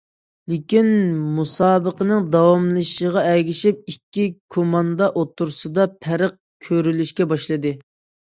[0.51, 0.87] لېكىن،
[1.39, 6.35] مۇسابىقىنىڭ داۋاملىشىشىغا ئەگىشىپ، ئىككى كوماندا ئوتتۇرىسىدا پەرق
[6.69, 7.77] كۆرۈلۈشكە باشلىدى.